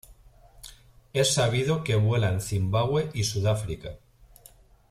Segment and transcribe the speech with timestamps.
[1.13, 3.99] Es sabido que vuela en Zimbabue y Sudáfrica.